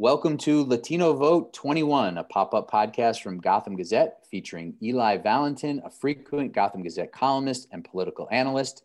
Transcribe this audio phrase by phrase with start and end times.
[0.00, 5.82] Welcome to Latino Vote 21, a pop up podcast from Gotham Gazette featuring Eli Valentin,
[5.84, 8.84] a frequent Gotham Gazette columnist and political analyst.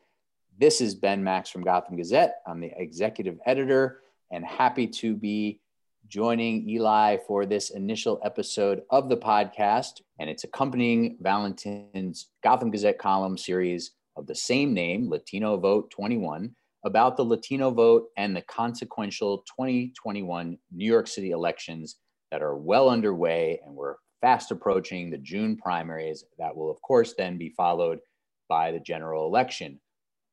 [0.58, 2.38] This is Ben Max from Gotham Gazette.
[2.48, 4.00] I'm the executive editor
[4.32, 5.62] and happy to be
[6.08, 10.02] joining Eli for this initial episode of the podcast.
[10.18, 16.56] And it's accompanying Valentin's Gotham Gazette column series of the same name, Latino Vote 21
[16.86, 21.98] about the Latino vote and the consequential 2021 New York City elections
[22.32, 27.14] that are well underway and we're fast approaching the June primaries that will, of course,
[27.18, 28.00] then be followed
[28.48, 29.80] by the general election.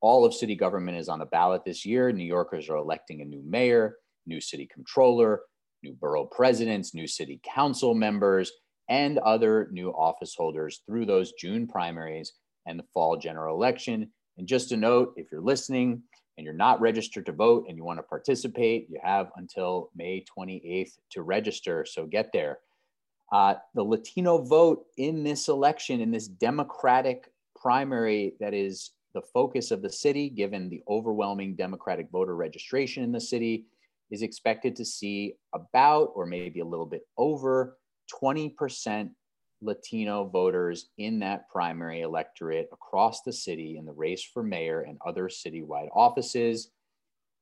[0.00, 2.12] All of city government is on the ballot this year.
[2.12, 3.96] New Yorkers are electing a new mayor,
[4.27, 5.41] new city controller,
[5.82, 8.52] new borough presidents, new city council members,
[8.88, 12.32] and other new office holders through those June primaries
[12.66, 14.10] and the fall general election.
[14.38, 16.02] And just a note, if you're listening,
[16.37, 20.25] and you're not registered to vote and you want to participate, you have until May
[20.39, 21.84] 28th to register.
[21.84, 22.59] So get there.
[23.33, 29.70] Uh, the Latino vote in this election, in this Democratic primary that is the focus
[29.70, 33.67] of the city, given the overwhelming Democratic voter registration in the city,
[34.11, 37.77] is expected to see about or maybe a little bit over
[38.22, 39.11] 20%
[39.62, 44.98] Latino voters in that primary electorate across the city in the race for mayor and
[45.06, 46.70] other citywide offices.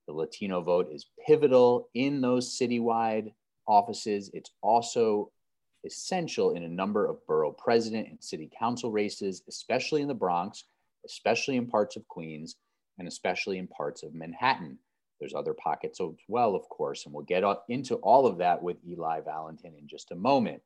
[0.06, 3.32] The Latino vote is pivotal in those citywide
[3.66, 4.30] offices.
[4.32, 5.30] It's also
[5.84, 10.64] essential in a number of borough president and city council races, especially in the Bronx,
[11.04, 12.56] especially in parts of Queens,
[12.98, 14.78] and especially in parts of Manhattan.
[15.20, 18.76] There's other pockets as well, of course, and we'll get into all of that with
[18.86, 20.62] Eli Valentin in just a moment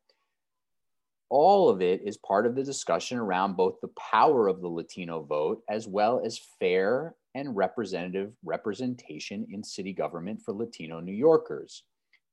[1.29, 5.23] all of it is part of the discussion around both the power of the Latino
[5.23, 11.83] vote as well as fair and representative representation in city government for Latino New Yorkers.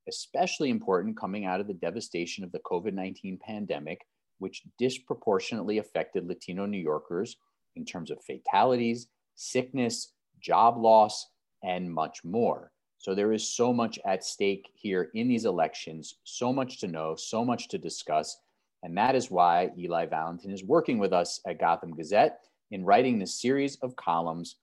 [0.08, 4.00] Especially important coming out of the devastation of the COVID 19 pandemic,
[4.38, 7.36] which disproportionately affected Latino New Yorkers
[7.76, 11.26] in terms of fatalities, sickness, job loss,
[11.62, 12.72] and much more.
[12.98, 17.14] So there is so much at stake here in these elections, so much to know,
[17.16, 18.36] so much to discuss.
[18.82, 23.18] And that is why Eli Valentin is working with us at Gotham Gazette in writing
[23.18, 24.56] this series of columns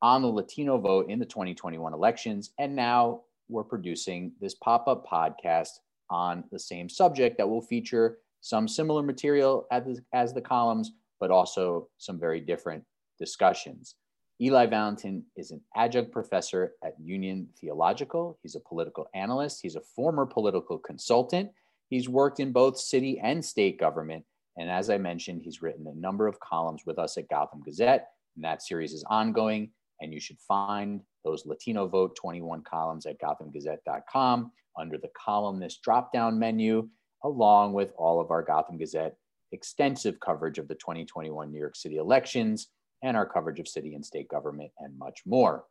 [0.00, 2.50] on the Latino vote in the 2021 elections.
[2.58, 5.78] And now we're producing this pop up podcast
[6.10, 11.30] on the same subject that will feature some similar material as as the columns, but
[11.30, 12.82] also some very different
[13.18, 13.94] discussions.
[14.40, 18.38] Eli Valentin is an adjunct professor at Union Theological.
[18.42, 19.60] He's a political analyst.
[19.62, 21.50] He's a former political consultant
[21.92, 24.24] He's worked in both city and state government.
[24.56, 28.08] And as I mentioned, he's written a number of columns with us at Gotham Gazette.
[28.34, 29.72] And that series is ongoing.
[30.00, 36.14] And you should find those Latino Vote 21 columns at gothamgazette.com under the columnist drop
[36.14, 36.88] down menu,
[37.24, 39.14] along with all of our Gotham Gazette
[39.52, 42.68] extensive coverage of the 2021 New York City elections
[43.02, 45.64] and our coverage of city and state government and much more.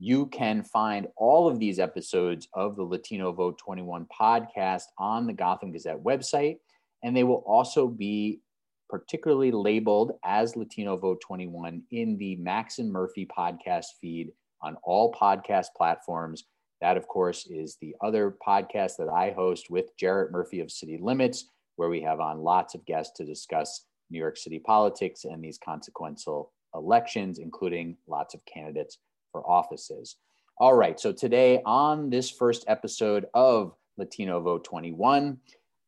[0.00, 5.32] You can find all of these episodes of the Latino Vote 21 podcast on the
[5.32, 6.58] Gotham Gazette website,
[7.02, 8.40] and they will also be
[8.88, 14.30] particularly labeled as Latino Vote 21 in the Max and Murphy podcast feed
[14.62, 16.44] on all podcast platforms.
[16.80, 20.96] That, of course, is the other podcast that I host with Jarrett Murphy of City
[21.02, 25.42] Limits, where we have on lots of guests to discuss New York City politics and
[25.42, 28.98] these consequential elections, including lots of candidates
[29.32, 30.16] for offices.
[30.58, 35.38] All right, so today on this first episode of Latino Vote 21,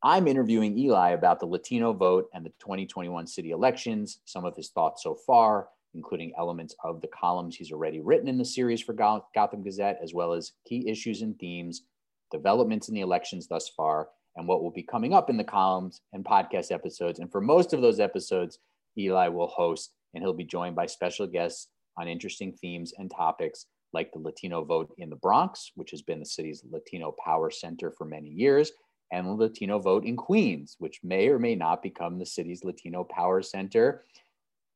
[0.02, 4.70] I'm interviewing Eli about the Latino vote and the 2021 city elections, some of his
[4.70, 8.92] thoughts so far, including elements of the columns he's already written in the series for
[8.92, 11.82] Gotham Gazette, as well as key issues and themes,
[12.30, 16.00] developments in the elections thus far, and what will be coming up in the columns
[16.12, 17.18] and podcast episodes.
[17.18, 18.60] And for most of those episodes,
[18.96, 21.68] Eli will host, and he'll be joined by special guests
[22.00, 26.20] on interesting themes and topics like the Latino vote in the Bronx, which has been
[26.20, 28.72] the city's Latino power center for many years,
[29.12, 33.04] and the Latino vote in Queens, which may or may not become the city's Latino
[33.04, 34.04] power center.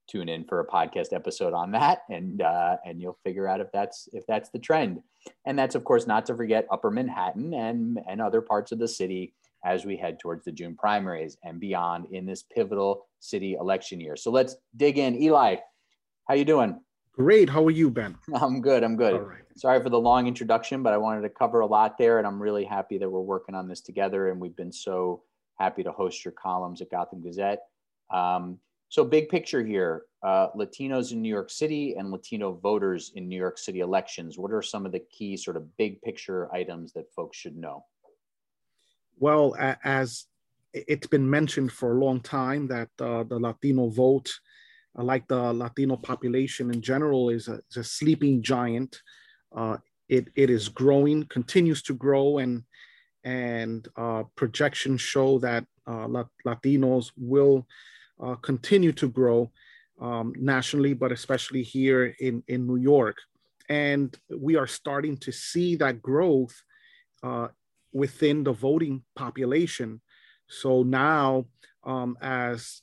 [0.07, 3.73] Tune in for a podcast episode on that, and uh, and you'll figure out if
[3.73, 5.01] that's if that's the trend.
[5.47, 8.89] And that's of course not to forget Upper Manhattan and and other parts of the
[8.89, 9.33] city
[9.65, 14.15] as we head towards the June primaries and beyond in this pivotal city election year.
[14.15, 15.21] So let's dig in.
[15.23, 15.57] Eli,
[16.29, 16.81] how you doing?
[17.17, 17.49] Great.
[17.49, 18.19] How are you, Ben?
[18.35, 18.83] I'm good.
[18.83, 19.15] I'm good.
[19.15, 19.43] All right.
[19.57, 22.19] Sorry for the long introduction, but I wanted to cover a lot there.
[22.19, 24.31] And I'm really happy that we're working on this together.
[24.31, 25.23] And we've been so
[25.59, 27.61] happy to host your columns at Gotham Gazette.
[28.11, 28.59] Um,
[28.89, 33.39] so, big picture here uh, Latinos in New York City and Latino voters in New
[33.39, 34.39] York City elections.
[34.39, 37.85] What are some of the key, sort of big picture items that folks should know?
[39.19, 40.27] well, as
[40.73, 44.33] it's been mentioned for a long time that uh, the Latino vote,
[45.03, 49.01] like the Latino population in general, is a, is a sleeping giant.
[49.55, 49.77] Uh,
[50.09, 52.63] it, it is growing, continues to grow, and
[53.25, 56.07] and uh, projections show that uh,
[56.47, 57.67] Latinos will
[58.23, 59.51] uh, continue to grow
[59.99, 63.17] um, nationally, but especially here in, in New York.
[63.71, 66.55] And we are starting to see that growth
[67.95, 70.03] within the voting population.
[70.49, 71.47] So now,
[71.85, 72.83] um, as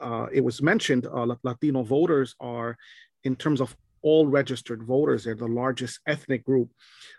[0.00, 2.76] uh, it was mentioned, uh, Latino voters are,
[3.24, 6.70] in terms of all registered voters, they're the largest ethnic group,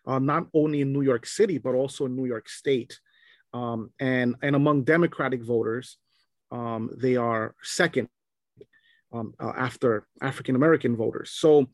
[0.05, 2.99] uh, not only in New York City, but also in New York State.
[3.53, 5.97] Um, and, and among Democratic voters,
[6.51, 8.07] um, they are second
[9.11, 11.31] um, uh, after African American voters.
[11.31, 11.67] So,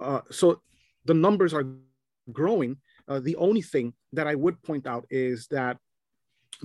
[0.00, 0.60] uh, so
[1.04, 1.66] the numbers are
[2.30, 2.76] growing,
[3.08, 5.78] uh, the only thing that I would point out is that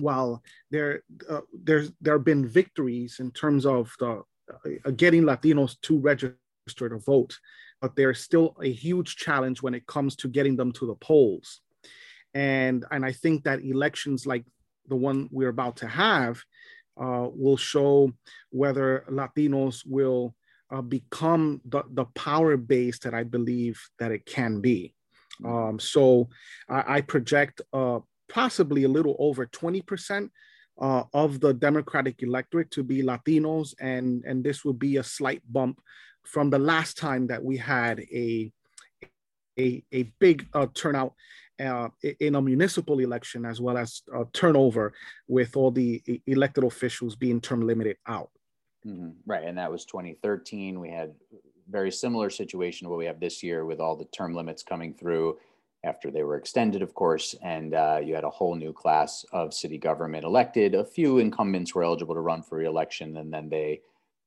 [0.00, 4.22] while there uh, there's there have been victories in terms of the
[4.84, 7.38] uh, getting Latinos to register to vote,
[7.80, 11.60] but there's still a huge challenge when it comes to getting them to the polls.
[12.34, 14.44] And and I think that elections like
[14.88, 16.42] the one we're about to have
[17.00, 18.12] uh, will show
[18.50, 20.34] whether Latinos will
[20.70, 24.94] uh, become the, the power base that I believe that it can be.
[25.44, 26.28] Um, so
[26.68, 30.30] I, I project uh, possibly a little over 20%
[30.80, 35.42] uh, of the Democratic electorate to be Latinos, and, and this would be a slight
[35.50, 35.80] bump
[36.24, 38.52] from the last time that we had a,
[39.58, 41.14] a, a big uh, turnout
[41.60, 41.88] uh,
[42.20, 44.02] in a municipal election, as well as
[44.32, 44.92] turnover
[45.26, 48.30] with all the elected officials being term limited out.
[48.86, 49.10] Mm-hmm.
[49.26, 50.78] Right, and that was 2013.
[50.78, 51.14] We had
[51.68, 54.94] very similar situation to what we have this year with all the term limits coming
[54.94, 55.38] through
[55.84, 59.54] after they were extended, of course, and uh, you had a whole new class of
[59.54, 60.74] city government elected.
[60.74, 63.80] A few incumbents were eligible to run for reelection, and then they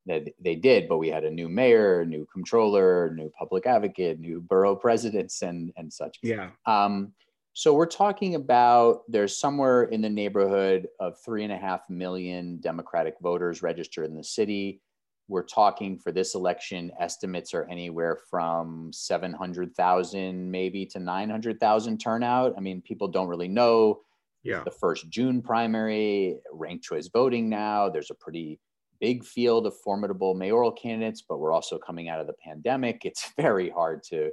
[0.07, 0.87] they, they did.
[0.87, 5.71] But we had a new mayor, new comptroller, new public advocate, new borough presidents, and
[5.75, 6.17] and such.
[6.23, 6.51] Yeah.
[6.65, 7.13] Um,
[7.53, 12.59] so we're talking about there's somewhere in the neighborhood of three and a half million
[12.61, 14.79] Democratic voters registered in the city
[15.27, 22.53] we're talking for this election estimates are anywhere from 700,000 maybe to 900,000 turnout.
[22.57, 24.01] I mean, people don't really know.
[24.43, 24.63] Yeah.
[24.63, 27.89] The first June primary, ranked choice voting now.
[27.89, 28.59] There's a pretty
[28.99, 33.01] big field of formidable mayoral candidates, but we're also coming out of the pandemic.
[33.05, 34.31] It's very hard to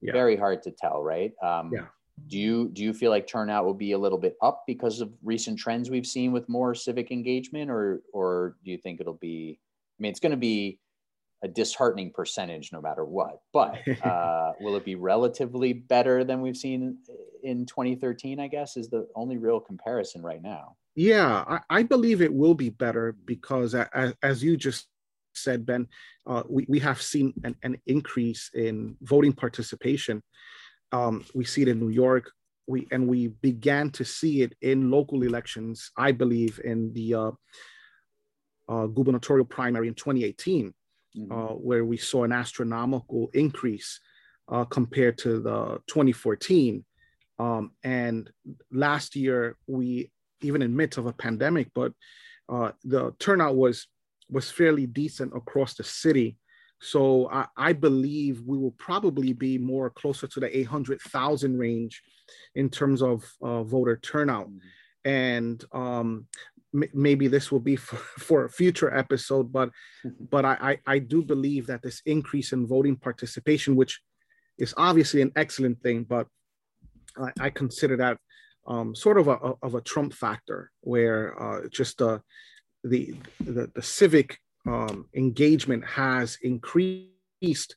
[0.00, 0.12] yeah.
[0.12, 1.32] very hard to tell, right?
[1.42, 1.86] Um, yeah.
[2.28, 5.12] Do you do you feel like turnout will be a little bit up because of
[5.22, 9.58] recent trends we've seen with more civic engagement, or or do you think it'll be
[10.04, 10.78] mean, it's going to be
[11.42, 13.40] a disheartening percentage no matter what.
[13.52, 16.98] But uh, will it be relatively better than we've seen
[17.42, 18.38] in 2013?
[18.38, 20.76] I guess is the only real comparison right now.
[20.94, 24.86] Yeah, I, I believe it will be better because, as, as you just
[25.34, 25.88] said, Ben,
[26.26, 30.22] uh, we, we have seen an, an increase in voting participation.
[30.92, 32.30] Um, we see it in New York.
[32.66, 35.90] We and we began to see it in local elections.
[35.98, 37.30] I believe in the uh,
[38.68, 40.72] uh, gubernatorial primary in 2018,
[41.16, 41.32] mm-hmm.
[41.32, 44.00] uh, where we saw an astronomical increase
[44.48, 46.84] uh, compared to the 2014.
[47.38, 48.30] Um, and
[48.70, 50.10] last year, we
[50.42, 51.92] even in midst of a pandemic, but
[52.48, 53.88] uh, the turnout was
[54.30, 56.36] was fairly decent across the city.
[56.80, 62.02] So I, I believe we will probably be more closer to the 800,000 range
[62.54, 64.48] in terms of uh, voter turnout.
[64.48, 65.10] Mm-hmm.
[65.10, 66.26] And um,
[66.92, 69.70] maybe this will be for, for a future episode but
[70.04, 70.10] mm-hmm.
[70.30, 74.00] but I, I, I do believe that this increase in voting participation which
[74.58, 76.26] is obviously an excellent thing but
[77.16, 78.18] i, I consider that
[78.66, 82.18] um, sort of a, of a trump factor where uh, just uh,
[82.82, 87.74] the, the the civic um, engagement has increased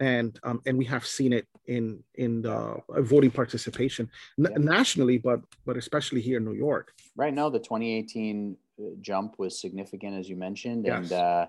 [0.00, 5.40] and um, and we have seen it in in the voting participation n- nationally, but
[5.66, 6.92] but especially here in New York.
[7.16, 10.96] Right now, the 2018 uh, jump was significant, as you mentioned, yes.
[10.96, 11.46] and uh,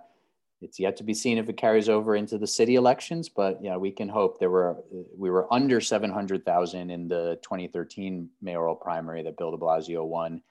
[0.61, 3.29] it's yet to be seen if it carries over into the city elections.
[3.29, 4.39] But yeah, we can hope.
[4.39, 4.77] There were
[5.15, 10.41] we were under 700,000 in the 2013 mayoral primary that Bill De Blasio won.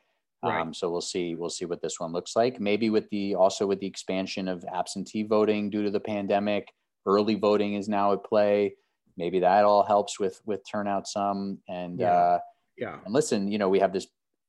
[0.43, 0.61] Right.
[0.61, 1.35] Um, so we'll see.
[1.35, 2.61] We'll see what this one looks like.
[2.61, 6.73] Maybe with the also with the expansion of absentee voting due to the pandemic
[7.07, 8.75] early voting is now at play.
[9.17, 11.59] Maybe that all helps with with turnout some.
[11.69, 12.12] And yeah.
[12.12, 12.38] Uh,
[12.76, 12.99] yeah.
[13.05, 14.07] And listen, you know, we have this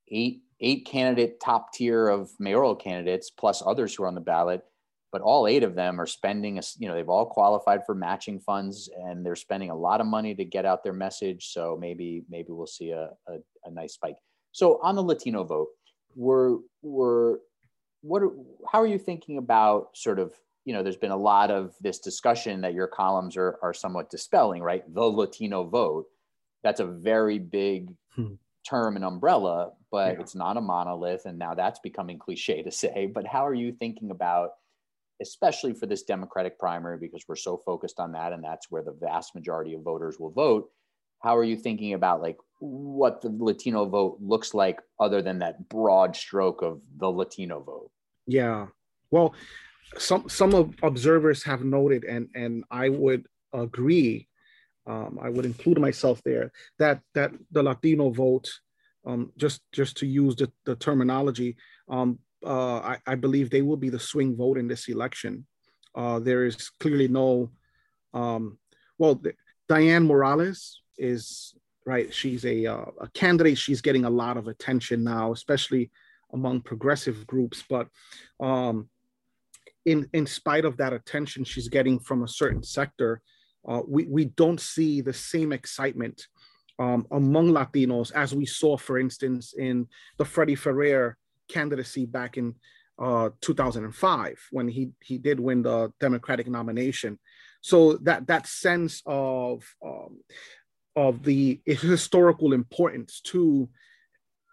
[0.10, 4.64] eight eight candidate top tier of mayoral candidates plus others who are on the ballot
[5.12, 8.40] but all eight of them are spending a, you know they've all qualified for matching
[8.40, 12.24] funds and they're spending a lot of money to get out their message so maybe
[12.30, 14.16] maybe we'll see a, a, a nice spike
[14.52, 15.70] So on the Latino vote,
[16.16, 17.38] we're we're
[18.02, 18.32] what are,
[18.72, 20.34] how are you thinking about sort of
[20.66, 24.10] you know there's been a lot of this discussion that your columns are are somewhat
[24.10, 26.06] dispelling right the latino vote
[26.64, 28.34] that's a very big hmm.
[28.68, 30.20] term and umbrella but yeah.
[30.20, 33.72] it's not a monolith and now that's becoming cliche to say but how are you
[33.72, 34.52] thinking about
[35.22, 38.96] especially for this democratic primary because we're so focused on that and that's where the
[39.00, 40.70] vast majority of voters will vote
[41.22, 45.68] how are you thinking about like what the latino vote looks like other than that
[45.70, 47.92] broad stroke of the latino vote
[48.28, 48.68] yeah
[49.12, 49.34] well
[49.98, 54.28] some some of observers have noted and and i would agree
[54.88, 58.50] um, i would include myself there that that the latino vote
[59.06, 61.56] um, just just to use the, the terminology
[61.90, 65.46] um, uh, I, I, believe they will be the swing vote in this election.
[65.96, 67.52] Uh, there is clearly no,
[68.14, 68.58] um,
[68.98, 69.34] well, the,
[69.70, 71.54] Dianne Morales is
[71.86, 72.14] right.
[72.14, 73.58] She's a, uh, a candidate.
[73.58, 75.92] She's getting a lot of attention now, especially
[76.32, 77.64] among progressive groups.
[77.70, 77.88] But
[78.40, 78.90] um,
[79.86, 83.22] in in spite of that attention she's getting from a certain sector,
[83.68, 86.28] uh, we we don't see the same excitement
[86.80, 91.18] um, among Latinos as we saw, for instance, in the Freddie Ferrer
[91.48, 92.56] candidacy back in
[93.00, 97.20] uh, 2005 when he he did win the Democratic nomination.
[97.62, 100.20] So that that sense of um,
[100.96, 103.70] of the historical importance to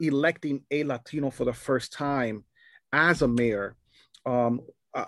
[0.01, 2.45] electing a Latino for the first time
[2.93, 3.77] as a mayor,
[4.25, 4.61] um,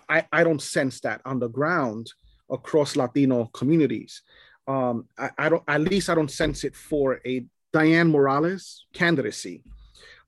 [0.09, 2.13] I, I don't sense that on the ground
[2.51, 4.23] across Latino communities.
[4.67, 9.65] Um, I, I, don't, at least I don't sense it for a Dianne Morales candidacy.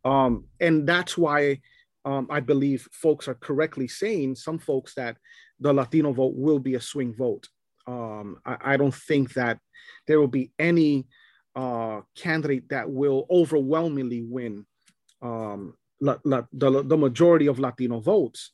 [0.05, 1.61] Um, and that's why
[2.05, 5.17] um, I believe folks are correctly saying, some folks, that
[5.59, 7.49] the Latino vote will be a swing vote.
[7.87, 9.59] Um, I, I, don't think that
[10.07, 11.07] there will be any
[11.57, 14.65] uh, candidate that will overwhelmingly win
[15.23, 18.51] um, la, la, the, the majority of Latino votes.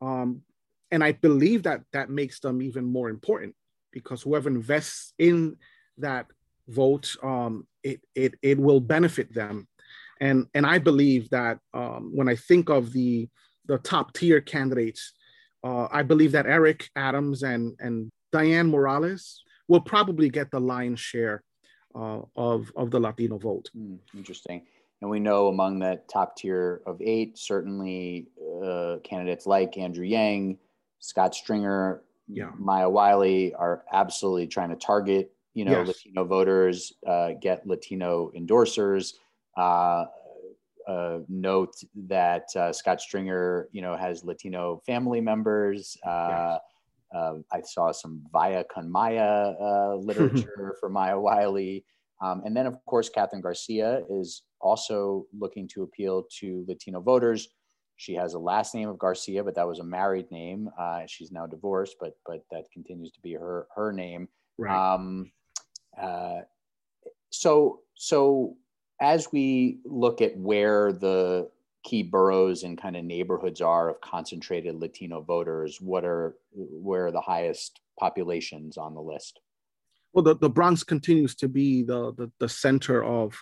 [0.00, 0.42] Um,
[0.90, 3.54] and I believe that that makes them even more important
[3.92, 5.56] because whoever invests in
[5.98, 6.26] that
[6.68, 9.66] vote, um, it, it, it will benefit them
[10.20, 13.28] and and I believe that um, when I think of the
[13.66, 15.12] the top tier candidates,
[15.64, 21.00] uh, I believe that Eric Adams and and Dianne Morales will probably get the lion's
[21.00, 21.42] share
[21.94, 23.70] uh, of of the Latino vote.
[23.76, 24.62] Mm, interesting.
[25.00, 28.26] And we know among that top tier of eight, certainly
[28.64, 30.58] uh, candidates like Andrew Yang,
[30.98, 32.50] Scott Stringer, yeah.
[32.58, 35.88] Maya Wiley are absolutely trying to target, you know, yes.
[35.88, 39.14] Latino voters, uh, get Latino endorsers.
[39.56, 40.06] Uh,
[40.88, 45.96] uh, note that uh, Scott Stringer, you know, has Latino family members.
[46.04, 46.58] Uh,
[47.14, 51.84] uh I saw some Vaya con Maya uh, literature for Maya Wiley.
[52.20, 57.48] Um, and then, of course, Kathryn Garcia is also looking to appeal to Latino voters.
[57.96, 60.70] She has a last name of Garcia, but that was a married name.
[60.78, 64.28] Uh, she's now divorced, but but that continues to be her her name.
[64.56, 64.94] Right.
[64.94, 65.32] Um,
[67.30, 68.56] so so
[69.00, 71.50] as we look at where the
[71.84, 77.12] key boroughs and kind of neighborhoods are of concentrated Latino voters, what are where are
[77.12, 79.40] the highest populations on the list?
[80.12, 83.36] Well, the, the Bronx continues to be the, the, the center of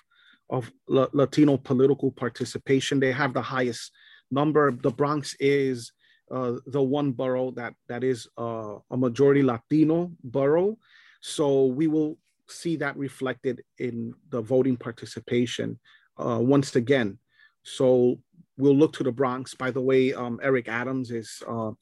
[0.49, 3.00] of La- Latino political participation.
[3.00, 3.92] They have the highest
[4.30, 4.70] number.
[4.70, 5.92] The Bronx is
[6.30, 10.78] uh, the one borough that that is uh, a majority Latino borough.
[11.20, 12.18] So we will
[12.49, 15.78] see that reflected in the voting participation
[16.18, 17.18] uh, once again.
[17.62, 18.20] So
[18.56, 19.54] we'll look to the Bronx.
[19.54, 21.73] By the way, um, Eric Adams is uh,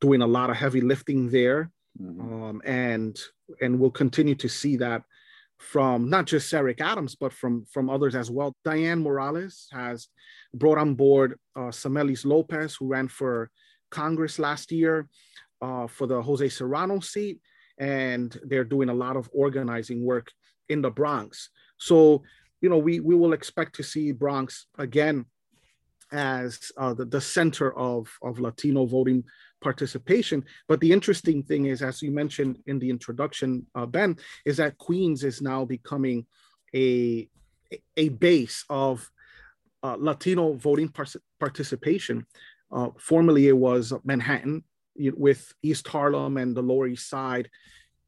[0.00, 1.70] doing a lot of heavy lifting there,
[2.00, 2.44] mm-hmm.
[2.44, 3.18] um, and
[3.60, 5.02] and we'll continue to see that
[5.58, 8.54] from not just Eric Adams, but from from others as well.
[8.64, 10.08] Dianne Morales has
[10.52, 13.50] brought on board uh, Samelys Lopez, who ran for
[13.90, 15.08] Congress last year
[15.62, 17.40] uh, for the Jose Serrano seat
[17.78, 20.30] and they're doing a lot of organizing work
[20.68, 21.50] in the Bronx.
[21.78, 22.22] So,
[22.60, 25.26] you know, we, we will expect to see Bronx again
[26.12, 29.24] as uh, the, the center of, of Latino voting
[29.60, 30.44] participation.
[30.68, 34.78] But the interesting thing is, as you mentioned in the introduction, uh, Ben, is that
[34.78, 36.26] Queens is now becoming
[36.74, 37.28] a,
[37.96, 39.10] a base of
[39.82, 41.06] uh, Latino voting par-
[41.40, 42.26] participation.
[42.70, 44.64] Uh, formerly, it was Manhattan,
[44.98, 47.50] with East Harlem and the Lower East Side,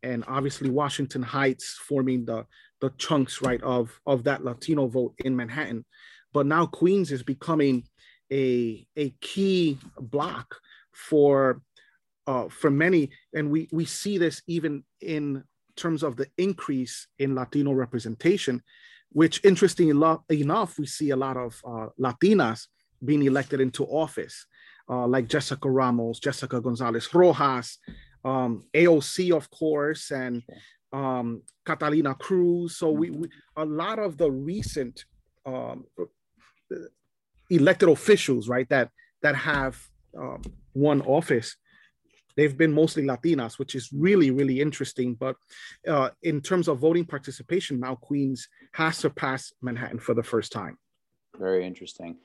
[0.02, 2.47] and obviously Washington Heights forming the
[2.81, 5.85] the chunks right of of that Latino vote in Manhattan.
[6.32, 7.85] But now Queens is becoming
[8.30, 10.56] a a key block
[10.92, 11.62] for
[12.26, 15.44] uh, for many, and we we see this even in
[15.76, 18.62] terms of the increase in Latino representation.
[19.11, 22.66] which interesting enough, we see a lot of uh, Latinas
[23.04, 24.47] being elected into office,
[24.88, 27.78] uh, like Jessica Ramos, Jessica Gonzalez Rojas,
[28.25, 30.42] um, AOC, of course, and
[30.92, 32.76] um, Catalina Cruz.
[32.76, 35.04] So we, we, a lot of the recent
[35.47, 35.87] um,
[37.51, 38.91] elected officials, right, that
[39.23, 39.77] that have
[40.17, 40.43] um,
[40.75, 41.57] won office,
[42.37, 45.15] they've been mostly Latinas, which is really really interesting.
[45.15, 45.37] But
[45.87, 50.79] uh, in terms of voting participation, now Queens has surpassed Manhattan for the first time.
[51.39, 52.17] Very interesting.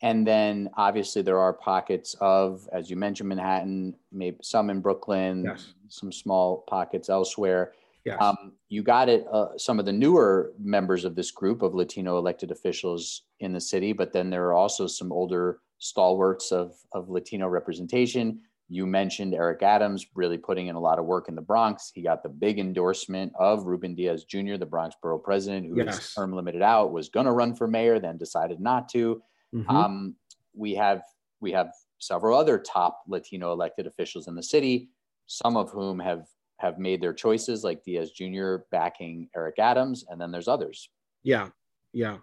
[0.00, 5.44] And then obviously there are pockets of, as you mentioned, Manhattan, maybe some in Brooklyn,
[5.44, 5.74] yes.
[5.88, 7.72] some small pockets elsewhere.
[8.08, 8.18] Yes.
[8.20, 9.26] Um, you got it.
[9.32, 13.60] Uh, some of the newer members of this group of Latino elected officials in the
[13.60, 18.40] city, but then there are also some older stalwarts of, of Latino representation.
[18.68, 21.90] You mentioned Eric Adams really putting in a lot of work in the Bronx.
[21.94, 25.98] He got the big endorsement of Ruben Diaz Jr., the Bronx borough president, who yes.
[25.98, 29.22] is term limited out, was going to run for mayor, then decided not to.
[29.54, 29.70] Mm-hmm.
[29.70, 30.16] Um,
[30.54, 31.02] we have
[31.40, 34.90] we have several other top Latino elected officials in the city,
[35.26, 36.26] some of whom have
[36.58, 38.56] have made their choices, like Diaz Jr.
[38.70, 40.90] backing Eric Adams, and then there's others.
[41.22, 41.48] Yeah,
[41.92, 42.18] yeah,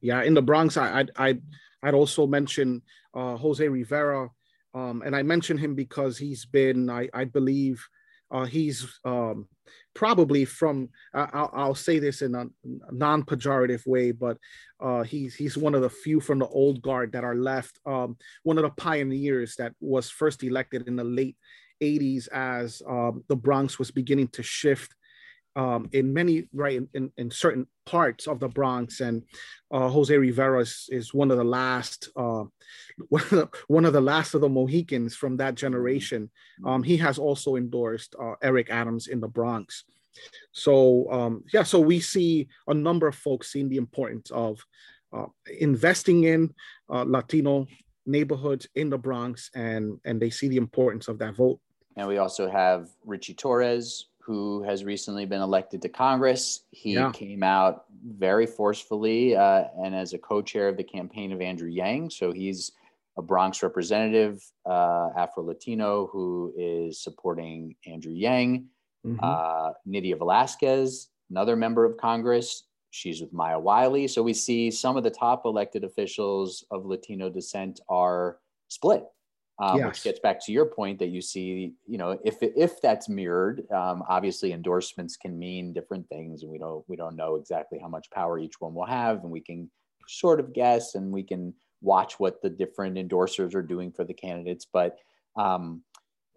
[0.00, 0.22] yeah.
[0.22, 1.42] In the Bronx, I I I'd,
[1.82, 2.82] I'd also mention
[3.14, 4.30] uh, Jose Rivera,
[4.74, 7.84] um, and I mention him because he's been, I I believe,
[8.30, 9.48] uh, he's um,
[9.94, 12.46] probably from I'll, I'll, say this in a
[12.92, 14.38] non-pejorative way, but
[14.78, 17.78] uh, he's he's one of the few from the old guard that are left.
[17.84, 21.36] Um, one of the pioneers that was first elected in the late
[21.82, 24.94] 80s as um, the Bronx was beginning to shift
[25.56, 29.22] um, in many right in, in, certain parts of the Bronx, and
[29.72, 32.44] uh, Jose Rivera is, is, one of the last uh,
[33.66, 36.30] one of the last of the Mohicans from that generation.
[36.64, 39.84] Um, he has also endorsed uh, Eric Adams in the Bronx.
[40.52, 44.60] So um, yeah, so we see a number of folks seeing the importance of
[45.12, 45.26] uh,
[45.58, 46.54] investing in
[46.88, 47.66] uh, Latino
[48.06, 51.60] neighborhoods in the Bronx, and and they see the importance of that vote.
[52.00, 56.62] And we also have Richie Torres, who has recently been elected to Congress.
[56.70, 57.12] He yeah.
[57.12, 61.68] came out very forcefully uh, and as a co chair of the campaign of Andrew
[61.68, 62.08] Yang.
[62.08, 62.72] So he's
[63.18, 68.64] a Bronx representative, uh, Afro Latino, who is supporting Andrew Yang.
[69.06, 69.22] Mm-hmm.
[69.22, 72.64] Uh, Nydia Velázquez, another member of Congress.
[72.88, 74.08] She's with Maya Wiley.
[74.08, 79.04] So we see some of the top elected officials of Latino descent are split
[79.60, 79.86] um, yes.
[79.86, 83.70] which gets back to your point that you see, you know, if if that's mirrored,
[83.70, 87.88] um, obviously endorsements can mean different things, and we don't we don't know exactly how
[87.88, 89.70] much power each one will have, and we can
[90.08, 94.14] sort of guess, and we can watch what the different endorsers are doing for the
[94.14, 94.96] candidates, but
[95.36, 95.82] um,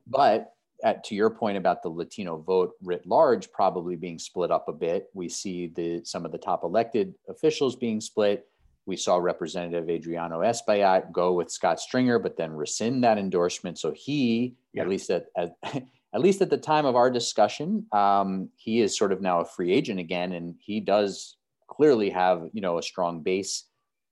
[0.06, 4.68] but at, to your point about the Latino vote writ large probably being split up
[4.68, 8.46] a bit, we see the some of the top elected officials being split
[8.86, 13.80] we saw Representative Adriano Espaillat go with Scott Stringer, but then rescind that endorsement.
[13.80, 14.84] So he, yeah.
[14.84, 15.56] at least at, at,
[16.14, 19.46] at least at the time of our discussion, um, he is sort of now a
[19.46, 23.66] free agent again, and he does clearly have you know a strong base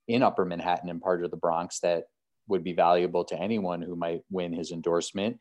[0.07, 2.05] in Upper Manhattan and part of the Bronx that
[2.47, 5.39] would be valuable to anyone who might win his endorsement.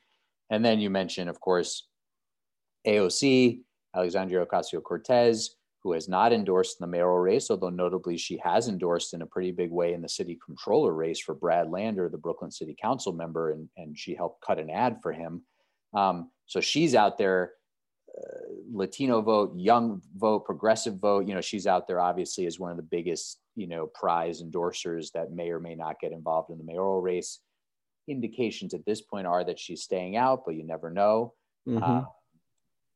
[0.51, 1.89] And then you mentioned, of course,
[2.87, 3.61] AOC,
[3.95, 8.69] Alexandria Ocasio Cortez who has not endorsed in the mayoral race, although notably she has
[8.69, 12.19] endorsed in a pretty big way in the city controller race for Brad Lander, the
[12.19, 15.43] Brooklyn City Council member, and, and she helped cut an ad for him.
[15.95, 17.53] Um, so she's out there,
[18.17, 21.27] uh, Latino vote, young vote, progressive vote.
[21.27, 25.13] You know, she's out there obviously as one of the biggest, you know, prize endorsers
[25.13, 27.41] that may or may not get involved in the mayoral race.
[28.07, 31.33] Indications at this point are that she's staying out, but you never know.
[31.67, 31.83] Mm-hmm.
[31.83, 32.05] Uh,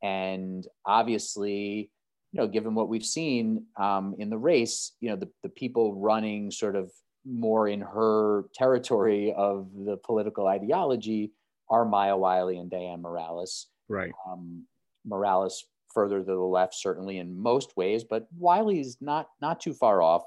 [0.03, 1.91] and obviously,
[2.35, 5.95] you know, given what we've seen um, in the race, you know, the, the people
[5.95, 6.91] running sort of
[7.25, 11.31] more in her territory of the political ideology
[11.71, 13.69] are Maya Wiley and Dianne Morales.
[13.89, 14.11] Right.
[14.29, 14.65] Um,
[15.07, 20.03] Morales further to the left, certainly in most ways, but Wiley's not not too far
[20.03, 20.25] off.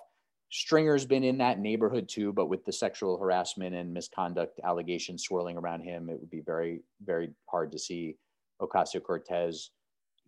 [0.49, 5.57] Stringer's been in that neighborhood too, but with the sexual harassment and misconduct allegations swirling
[5.57, 8.15] around him, it would be very, very hard to see
[8.61, 9.71] Ocasio Cortez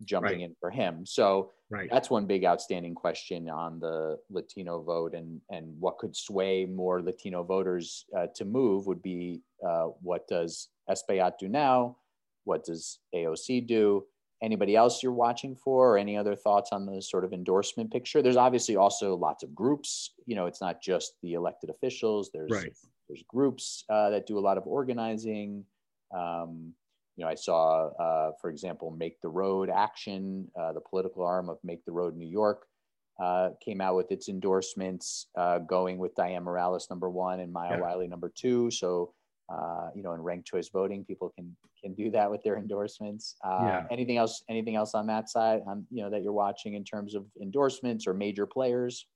[0.04, 0.40] jumping right.
[0.40, 1.04] in for him.
[1.04, 1.88] So right.
[1.90, 7.02] that's one big outstanding question on the Latino vote and and what could sway more
[7.02, 11.96] Latino voters uh, to move would be uh, what does Espaillat do now?
[12.44, 14.04] What does AOC do?
[14.42, 18.22] Anybody else you're watching for, or any other thoughts on the sort of endorsement picture?
[18.22, 20.14] There's obviously also lots of groups.
[20.24, 22.30] You know, it's not just the elected officials.
[22.32, 22.72] There's right.
[23.06, 25.64] there's groups uh, that do a lot of organizing.
[26.16, 26.72] Um,
[27.20, 31.50] you know, I saw, uh, for example, Make the Road Action, uh, the political arm
[31.50, 32.64] of Make the Road New York,
[33.22, 37.72] uh, came out with its endorsements, uh, going with Dianne Morales number one and Maya
[37.72, 37.80] yeah.
[37.80, 38.70] Wiley number two.
[38.70, 39.12] So,
[39.52, 43.36] uh, you know, in ranked choice voting, people can can do that with their endorsements.
[43.44, 43.86] Uh, yeah.
[43.90, 44.42] Anything else?
[44.48, 45.60] Anything else on that side?
[45.68, 49.06] Um, you know, that you're watching in terms of endorsements or major players?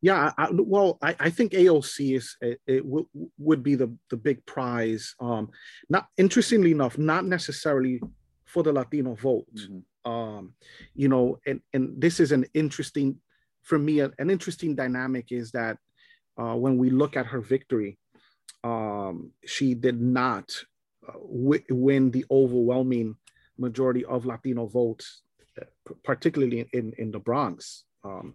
[0.00, 4.16] Yeah, I, well, I, I, think AOC is it, it w- would be the the
[4.16, 5.14] big prize.
[5.20, 5.50] Um,
[5.88, 8.00] not interestingly enough, not necessarily
[8.44, 9.46] for the Latino vote.
[9.54, 10.10] Mm-hmm.
[10.10, 10.54] Um,
[10.94, 13.18] you know, and and this is an interesting
[13.62, 14.00] for me.
[14.00, 15.78] An interesting dynamic is that
[16.40, 17.98] uh, when we look at her victory,
[18.64, 20.52] um, she did not
[21.08, 23.16] uh, w- win the overwhelming
[23.58, 25.22] majority of Latino votes,
[25.60, 25.64] uh,
[26.04, 27.84] particularly in in the Bronx.
[28.04, 28.34] Um,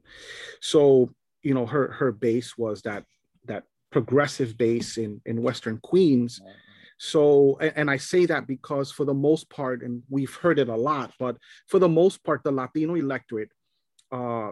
[0.60, 3.04] so you know her her base was that
[3.46, 6.42] that progressive base in in western queens.
[6.98, 10.76] So and i say that because for the most part and we've heard it a
[10.76, 11.36] lot but
[11.68, 13.50] for the most part the latino electorate
[14.12, 14.52] uh,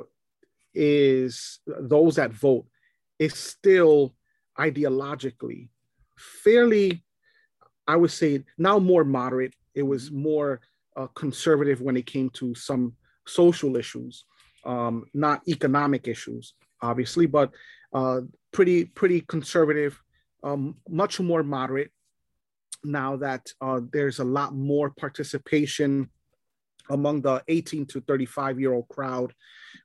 [0.74, 2.66] is those that vote
[3.20, 4.16] is still
[4.58, 5.70] ideologically
[6.18, 7.04] fairly
[7.88, 9.54] i would say now more moderate.
[9.76, 10.62] It was more
[10.98, 12.94] uh, conservative when it came to some
[13.28, 14.26] social issues
[14.66, 17.52] um, not economic issues obviously, but
[17.94, 20.02] uh, pretty pretty conservative,
[20.44, 21.92] um, much more moderate.
[22.84, 26.10] Now that uh, there's a lot more participation
[26.90, 29.34] among the 18 to 35 year old crowd,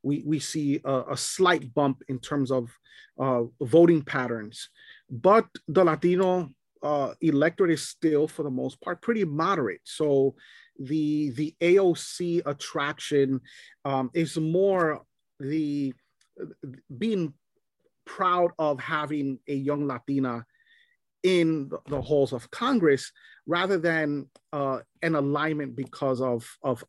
[0.02, 2.70] we, we see a, a slight bump in terms of
[3.18, 4.68] uh, voting patterns.
[5.11, 6.50] But the Latino
[6.83, 9.80] uh, electorate is still, for the most part, pretty moderate.
[9.85, 10.35] So
[10.78, 13.40] the the AOC attraction
[13.85, 15.02] um, is more
[15.38, 15.94] the
[16.96, 17.34] being
[18.04, 20.44] proud of having a young Latina
[21.22, 23.10] in the halls of Congress
[23.46, 26.84] rather than uh, an alignment because of, of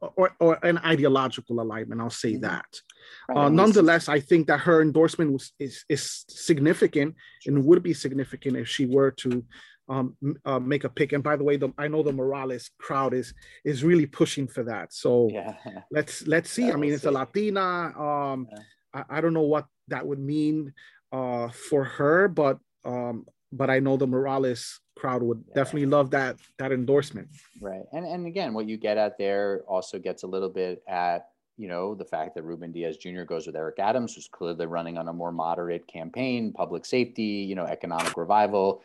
[0.00, 2.00] or, or an ideological alignment.
[2.00, 2.42] I'll say mm-hmm.
[2.42, 2.80] that.
[3.28, 3.46] Right.
[3.46, 7.14] Uh, nonetheless, I think that her endorsement was, is, is significant
[7.46, 9.44] and would be significant if she were to
[9.88, 11.12] um, uh, make a pick.
[11.12, 13.32] And by the way, the, I know the Morales crowd is
[13.64, 14.92] is really pushing for that.
[14.92, 15.54] So yeah.
[15.90, 16.70] let's let's see.
[16.70, 17.08] I mean, it's see.
[17.08, 17.92] a Latina.
[17.98, 18.58] Um, yeah.
[18.94, 20.72] I, I don't know what that would mean
[21.12, 25.54] uh, for her, but um, but I know the Morales crowd would yeah.
[25.54, 27.28] definitely love that that endorsement.
[27.60, 31.28] Right, and and again, what you get at there also gets a little bit at
[31.56, 33.22] you know the fact that Ruben Diaz Jr.
[33.22, 37.54] goes with Eric Adams, who's clearly running on a more moderate campaign, public safety, you
[37.54, 38.82] know, economic revival.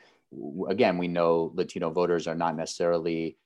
[0.67, 3.37] Again, we know Latino voters are not necessarily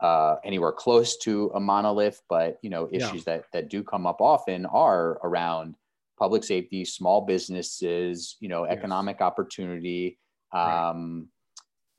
[0.00, 3.36] uh, anywhere close to a monolith, but you know, issues yeah.
[3.36, 5.74] that that do come up often are around
[6.18, 9.26] public safety, small businesses, you know, economic yes.
[9.26, 10.18] opportunity,
[10.52, 11.28] um,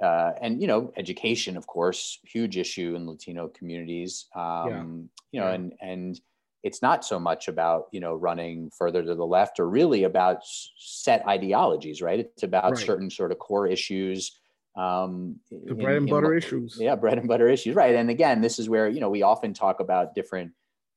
[0.01, 0.07] right.
[0.07, 4.27] uh, and you know, education, of course, huge issue in Latino communities.
[4.35, 4.83] Um, yeah.
[5.31, 5.53] You know, yeah.
[5.53, 6.21] and and
[6.63, 10.41] it's not so much about you know running further to the left or really about
[10.77, 12.19] set ideologies, right?
[12.19, 12.85] It's about right.
[12.85, 14.37] certain sort of core issues.
[14.75, 16.77] Um, the bread in, and butter in, issues.
[16.79, 17.95] Yeah, bread and butter issues, right?
[17.95, 20.51] And again, this is where you know we often talk about different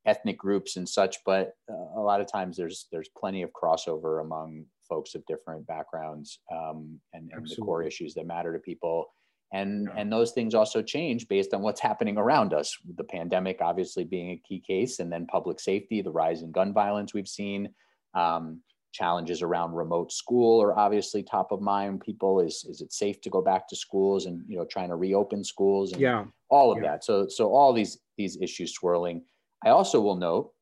[0.06, 4.20] ethnic groups and such, but uh, a lot of times there's there's plenty of crossover
[4.20, 9.06] among folks of different backgrounds um, and, and the core issues that matter to people.
[9.54, 10.00] And, yeah.
[10.00, 12.74] and those things also change based on what's happening around us.
[12.96, 16.72] The pandemic, obviously, being a key case, and then public safety, the rise in gun
[16.72, 17.68] violence we've seen,
[18.14, 18.60] um,
[18.92, 22.00] challenges around remote school are obviously top of mind.
[22.00, 24.96] People is is it safe to go back to schools and you know trying to
[24.96, 26.24] reopen schools and yeah.
[26.50, 26.92] all of yeah.
[26.92, 27.04] that.
[27.04, 29.22] So so all these these issues swirling.
[29.64, 30.52] I also will note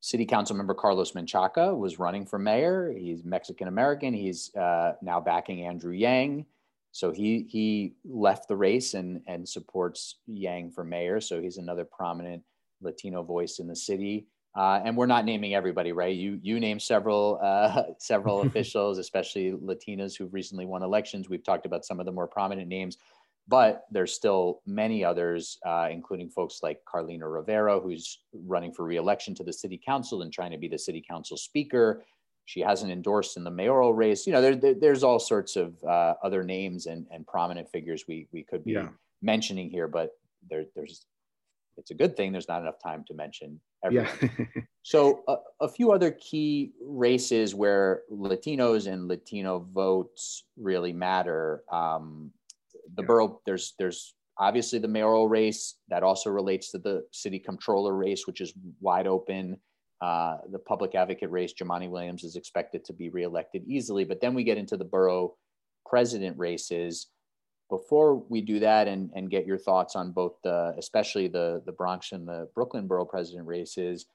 [0.00, 2.92] City Council member Carlos Menchaca was running for mayor.
[2.92, 4.12] He's Mexican American.
[4.12, 6.46] He's uh, now backing Andrew Yang.
[6.90, 11.20] So he he left the race and and supports Yang for mayor.
[11.20, 12.42] So he's another prominent
[12.80, 14.26] Latino voice in the city.
[14.54, 16.16] Uh, and we're not naming everybody, right?
[16.16, 21.28] You you name several uh, several officials, especially Latinas who've recently won elections.
[21.28, 22.98] We've talked about some of the more prominent names
[23.52, 29.34] but there's still many others, uh, including folks like Carlina Rivera, who's running for reelection
[29.34, 32.02] to the city council and trying to be the city council speaker.
[32.46, 34.26] She hasn't endorsed in the mayoral race.
[34.26, 38.04] You know, there, there, there's all sorts of uh, other names and, and prominent figures
[38.08, 38.88] we, we could be yeah.
[39.20, 40.12] mentioning here, but
[40.48, 41.04] there, there's
[41.76, 44.08] it's a good thing there's not enough time to mention everyone.
[44.22, 44.62] Yeah.
[44.82, 51.64] so a, a, few other key races where Latinos and Latino votes really matter.
[51.72, 52.30] Um,
[52.96, 53.06] the yeah.
[53.06, 58.26] borough there's there's obviously the mayoral race that also relates to the city controller race
[58.26, 59.56] which is wide open
[60.00, 64.34] uh, the public advocate race Jumaane williams is expected to be reelected easily but then
[64.34, 65.36] we get into the borough
[65.86, 67.08] president races
[67.70, 71.72] before we do that and, and get your thoughts on both the especially the the
[71.72, 74.06] bronx and the brooklyn borough president races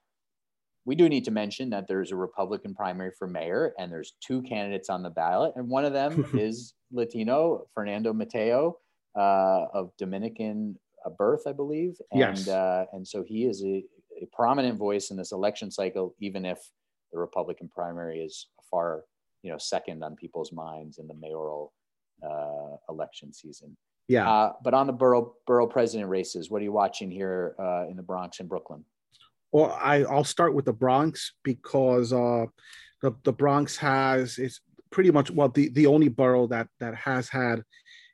[0.87, 4.41] we do need to mention that there's a Republican primary for mayor, and there's two
[4.43, 8.77] candidates on the ballot, and one of them is Latino, Fernando Mateo,
[9.13, 11.97] uh, of Dominican uh, birth, I believe.
[12.11, 12.47] And, yes.
[12.47, 13.83] Uh, and so he is a,
[14.21, 16.59] a, prominent voice in this election cycle, even if
[17.11, 19.03] the Republican primary is far,
[19.43, 21.73] you know, second on people's minds in the mayoral
[22.23, 23.75] uh, election season.
[24.07, 24.29] Yeah.
[24.29, 27.97] Uh, but on the borough borough president races, what are you watching here uh, in
[27.97, 28.85] the Bronx and Brooklyn?
[29.51, 32.45] Well, I, I'll start with the Bronx because uh,
[33.01, 37.29] the, the Bronx has it's pretty much well the, the only borough that that has
[37.29, 37.63] had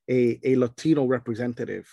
[0.10, 1.88] a, a Latino representative.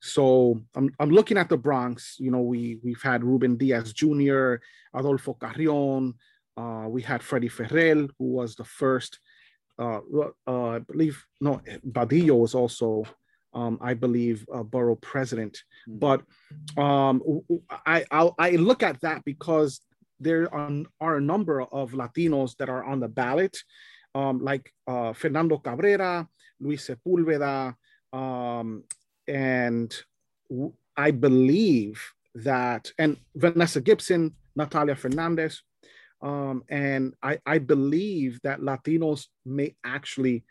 [0.00, 2.16] So I'm, I'm looking at the Bronx.
[2.18, 4.56] You know, we we've had Ruben Diaz Jr.,
[4.94, 6.14] Adolfo Carrion.
[6.56, 9.18] Uh, we had Freddie Ferrer, who was the first.
[9.78, 10.00] Uh,
[10.46, 13.04] uh, I believe no, Badillo was also
[13.54, 15.62] um, I believe, uh, borough president.
[15.88, 15.98] Mm-hmm.
[15.98, 16.22] But
[16.80, 17.22] um,
[17.70, 19.80] I, I'll, I look at that because
[20.20, 23.56] there are, are, a number of Latinos that are on the ballot,
[24.14, 26.28] um, like uh, Fernando Cabrera,
[26.60, 27.74] Luis Sepulveda,
[28.12, 28.84] um,
[29.26, 29.94] and
[30.96, 32.02] I believe
[32.34, 35.62] that, and Vanessa Gibson, Natalia Fernandez,
[36.20, 40.44] um, and I, I, believe that Latinos may actually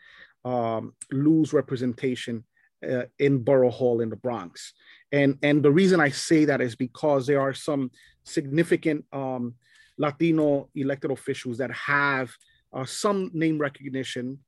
[0.44, 2.44] um, lose representation
[2.88, 4.72] uh, in Borough Hall in the Bronx.
[5.10, 7.90] And, and the reason I say that is because there are some
[8.24, 9.54] significant um,
[9.98, 12.32] Latino elected officials that have
[12.72, 14.38] uh, some name recognition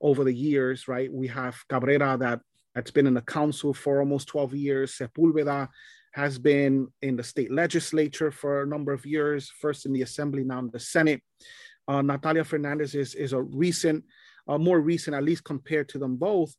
[0.00, 1.12] over the years, right?
[1.12, 2.40] We have Cabrera that
[2.74, 4.98] that's been in the council for almost 12 years.
[4.98, 5.68] Sepulveda
[6.12, 10.44] has been in the state legislature for a number of years, first in the assembly,
[10.44, 11.22] now in the Senate.
[11.86, 14.04] Uh, Natalia Fernandez is, is a recent,
[14.48, 16.54] uh, more recent, at least compared to them both,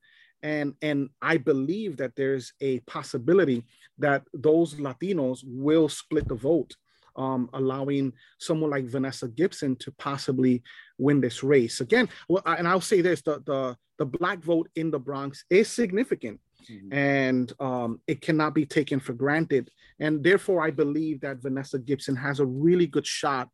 [0.45, 3.65] and and i believe that there's a possibility
[3.97, 6.73] that those latinos will split the vote
[7.17, 10.61] um, allowing someone like vanessa gibson to possibly
[10.97, 11.81] win this race.
[11.81, 15.69] Again well, and i'll say this the, the the black vote in the bronx is
[15.69, 16.93] significant mm-hmm.
[16.93, 19.71] and um, it cannot be taken for granted.
[19.99, 23.49] And therefore i believe that vanessa gibson has a really good shot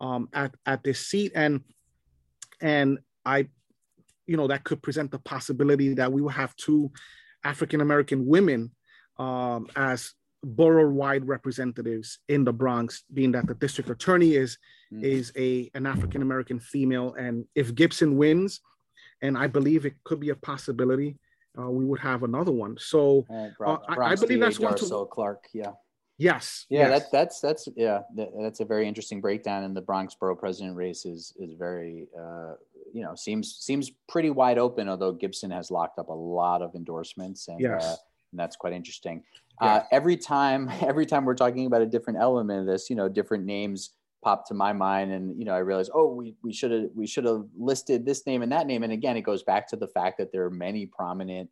[0.00, 1.32] um, at at this seat.
[1.34, 1.62] And
[2.62, 3.48] and i
[4.30, 6.92] you know that could present the possibility that we will have two
[7.42, 8.70] African American women
[9.18, 10.14] um, as
[10.44, 14.56] borough-wide representatives in the Bronx, being that the district attorney is
[14.92, 15.02] mm.
[15.02, 18.60] is a an African American female, and if Gibson wins,
[19.20, 21.18] and I believe it could be a possibility,
[21.58, 22.76] uh, we would have another one.
[22.78, 25.48] So uh, I, I, believe that's one to Clark.
[25.52, 25.72] Yeah.
[26.20, 26.66] Yes.
[26.68, 26.90] Yeah, yes.
[26.90, 29.64] That, that's that's yeah, that, that's a very interesting breakdown.
[29.64, 32.52] And the Bronx borough president race is is very uh,
[32.92, 34.88] you know seems seems pretty wide open.
[34.88, 37.84] Although Gibson has locked up a lot of endorsements, and, yes.
[37.84, 37.96] uh,
[38.32, 39.22] and that's quite interesting.
[39.60, 43.08] Uh, every time every time we're talking about a different element of this, you know,
[43.08, 43.90] different names
[44.22, 47.06] pop to my mind, and you know, I realize, oh, we we should have we
[47.06, 48.82] should have listed this name and that name.
[48.82, 51.50] And again, it goes back to the fact that there are many prominent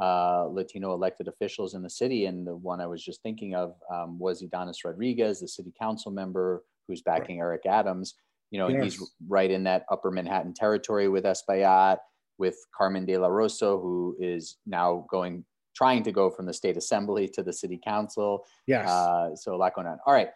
[0.00, 2.26] uh, Latino elected officials in the city.
[2.26, 6.12] And the one I was just thinking of um, was Ydanis Rodriguez, the city council
[6.12, 7.46] member who's backing right.
[7.46, 8.14] Eric Adams.
[8.50, 8.82] You know, yes.
[8.82, 11.98] he's right in that upper Manhattan territory with Espaillat,
[12.38, 16.76] with Carmen de la Rosa, who is now going, trying to go from the state
[16.76, 18.46] assembly to the city council.
[18.66, 18.88] Yes.
[18.88, 19.98] Uh, so a lot going on.
[20.06, 20.30] All right.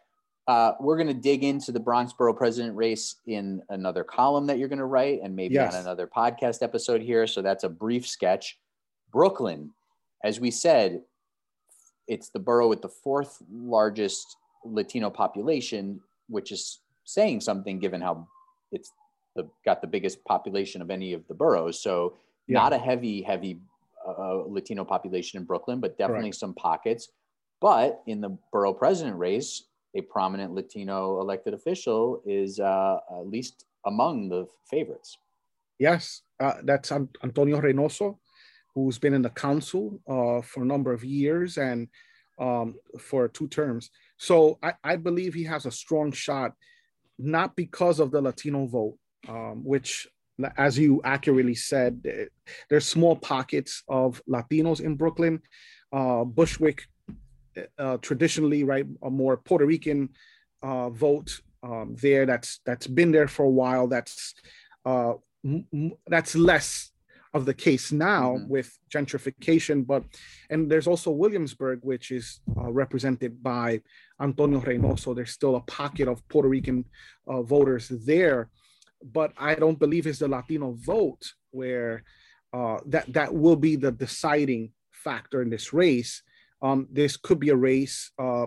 [0.48, 4.58] Uh, we're going to dig into the Bronx Borough President race in another column that
[4.58, 5.74] you're going to write and maybe yes.
[5.74, 7.26] on another podcast episode here.
[7.28, 8.58] So that's a brief sketch.
[9.12, 9.70] Brooklyn,
[10.24, 11.02] as we said,
[12.08, 16.80] it's the borough with the fourth largest Latino population, which is
[17.12, 18.26] saying something given how
[18.70, 18.92] it's
[19.36, 21.82] the, got the biggest population of any of the boroughs.
[21.82, 22.14] So
[22.46, 22.60] yeah.
[22.60, 23.60] not a heavy, heavy
[24.06, 26.36] uh, Latino population in Brooklyn, but definitely Correct.
[26.36, 27.08] some pockets.
[27.60, 33.66] But in the borough president race, a prominent Latino elected official is uh, at least
[33.86, 35.18] among the favorites.
[35.78, 38.18] Yes, uh, that's Antonio Reynoso,
[38.74, 41.88] who's been in the council uh, for a number of years and
[42.38, 43.90] um, for two terms.
[44.16, 46.54] So I, I, believe he has a strong shot,
[47.22, 50.08] not because of the Latino vote, um, which,
[50.56, 52.02] as you accurately said,
[52.68, 55.40] there's small pockets of Latinos in Brooklyn.
[55.92, 56.84] Uh, Bushwick,
[57.78, 60.10] uh, traditionally, right, a more Puerto Rican
[60.62, 62.26] uh, vote um, there.
[62.26, 63.88] That's that's been there for a while.
[63.88, 64.34] That's
[64.84, 66.91] uh, m- that's less
[67.34, 68.48] of the case now mm-hmm.
[68.48, 70.04] with gentrification but
[70.50, 73.80] and there's also williamsburg which is uh, represented by
[74.20, 75.14] antonio reynoso.
[75.14, 76.84] There's still a pocket of puerto rican
[77.26, 78.50] uh, voters there
[79.02, 82.04] but i don't believe it's the latino vote where
[82.52, 86.22] uh, that that will be the deciding factor in this race.
[86.60, 88.46] Um, this could be a race uh,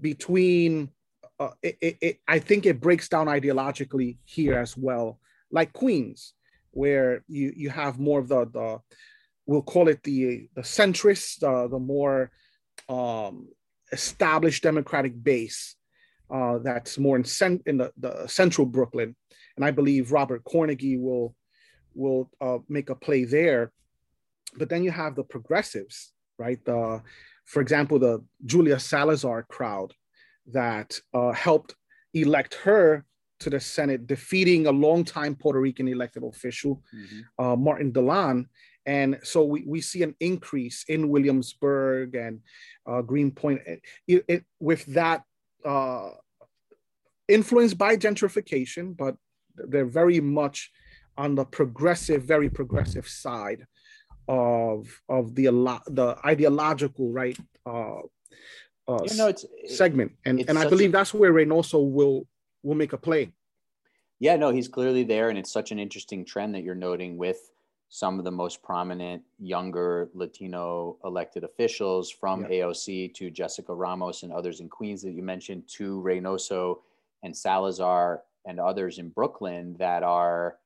[0.00, 0.90] between
[1.40, 5.20] uh, it, it, it, I think it breaks down ideologically here as well,
[5.50, 6.34] like Queens,
[6.78, 8.68] where you you have more of the the
[9.46, 12.30] we'll call it the the centrist, uh, the more
[12.88, 13.48] um,
[13.92, 15.60] established Democratic base
[16.30, 19.16] uh, that's more in, cent- in the, the central Brooklyn,
[19.56, 21.34] and I believe Robert Cornegy will
[21.94, 23.72] will uh, make a play there.
[24.56, 26.60] But then you have the progressives, right?
[26.64, 27.02] The,
[27.44, 29.92] for example, the Julia Salazar crowd
[30.52, 31.74] that uh, helped
[32.14, 33.04] elect her
[33.40, 37.44] to the Senate, defeating a longtime Puerto Rican elected official, mm-hmm.
[37.44, 38.46] uh, Martin Dilan.
[38.86, 42.40] And so we, we see an increase in Williamsburg and
[42.86, 43.60] uh, Greenpoint
[44.06, 45.24] it, it, with that
[45.64, 46.10] uh,
[47.28, 49.16] influenced by gentrification, but
[49.54, 50.70] they're very much
[51.18, 53.66] on the progressive, very progressive side
[54.28, 55.44] of of the
[55.86, 58.00] the ideological right uh,
[58.88, 62.26] uh, you know, it's, segment, and it's and I believe a, that's where Reynoso will
[62.62, 63.32] will make a play.
[64.20, 67.50] Yeah, no, he's clearly there, and it's such an interesting trend that you're noting with
[67.88, 72.66] some of the most prominent younger Latino elected officials from yeah.
[72.66, 76.80] AOC to Jessica Ramos and others in Queens that you mentioned to Reynoso
[77.22, 80.58] and Salazar and others in Brooklyn that are,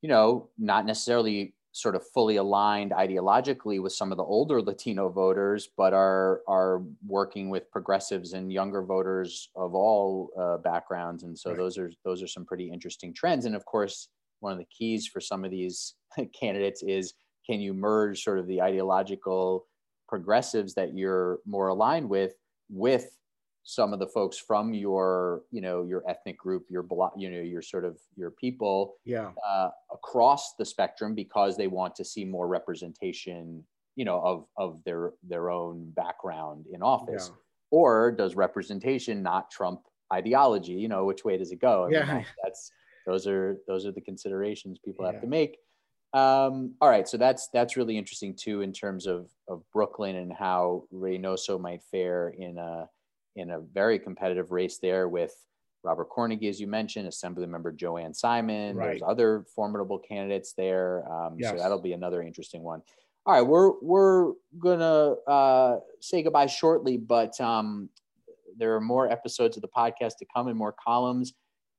[0.00, 5.08] you know, not necessarily sort of fully aligned ideologically with some of the older Latino
[5.08, 11.24] voters, but are are working with progressives and younger voters of all uh, backgrounds.
[11.24, 11.58] And so right.
[11.58, 13.44] those are those are some pretty interesting trends.
[13.44, 14.08] And of course,
[14.38, 15.94] one of the keys for some of these
[16.40, 19.66] candidates is can you merge sort of the ideological
[20.08, 22.34] progressives that you're more aligned with
[22.70, 23.18] with
[23.64, 27.40] some of the folks from your you know your ethnic group your block you know
[27.40, 29.30] your sort of your people yeah.
[29.46, 33.64] uh, across the spectrum because they want to see more representation
[33.96, 37.30] you know of of their their own background in office.
[37.30, 37.40] Yeah.
[37.70, 39.80] or does representation not trump
[40.12, 40.72] ideology?
[40.72, 41.84] You know which way does it go?
[41.86, 42.14] I yeah.
[42.14, 42.70] mean, that's
[43.06, 45.12] those are those are the considerations people yeah.
[45.12, 45.56] have to make.
[46.12, 50.32] Um, all right so that's that's really interesting too in terms of of brooklyn and
[50.32, 52.88] how reynoso might fare in a
[53.36, 55.34] in a very competitive race there with
[55.82, 58.76] Robert Cornegy, as you mentioned, Assemblymember Jo Ann Simon.
[58.76, 58.86] Right.
[58.86, 61.04] There's other formidable candidates there.
[61.12, 61.50] Um, yes.
[61.50, 62.82] So that'll be another interesting one.
[63.26, 67.88] All right, we're we're gonna uh, say goodbye shortly, but um,
[68.58, 71.32] there are more episodes of the podcast to come and more columns.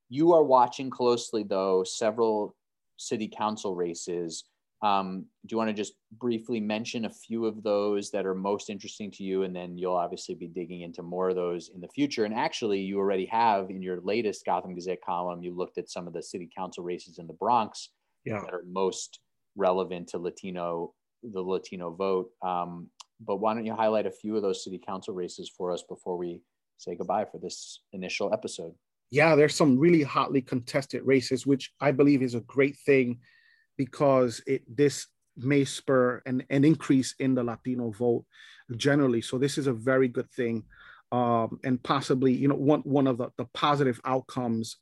[0.10, 2.56] You are watching closely, though, several
[2.98, 4.46] city council races
[4.86, 8.70] um, do you want to just briefly mention a few of those that are most
[8.70, 9.42] interesting to you?
[9.42, 12.26] And then you'll obviously be digging into more of those in the future.
[12.26, 16.06] And actually, you already have in your latest Gotham Gazette column, you looked at some
[16.06, 17.90] of the city council races in the Bronx
[18.26, 18.42] yeah.
[18.42, 19.22] that are most
[19.56, 20.94] relevant to Latino,
[21.24, 22.30] the Latino vote.
[22.44, 25.82] Um, but why don't you highlight a few of those city council races for us
[25.90, 26.42] before we
[26.78, 28.76] say goodbye for this initial episode?
[29.10, 33.20] Yeah, there's some really hotly contested races, which I believe is a great thing
[33.78, 35.08] because it this
[35.38, 38.26] may spur an, an increase in the Latino vote
[38.78, 39.22] generally.
[39.22, 40.64] So this is a very good thing.
[41.12, 44.78] Um, and possibly, you know, one, one of the, the positive outcomes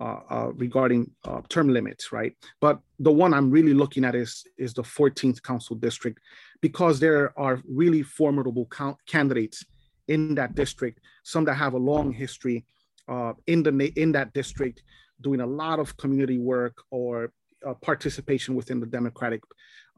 [0.00, 2.32] uh, uh, regarding uh, term limits, right?
[2.60, 6.20] But the one I'm really looking at is, is the 14th council district
[6.60, 8.68] because there are really formidable
[9.06, 9.64] candidates
[10.08, 12.64] in that district, some that have a long history
[13.08, 14.82] uh, in, the, in that district,
[15.20, 17.32] doing a lot of community work or
[17.66, 19.42] uh, participation within the Democratic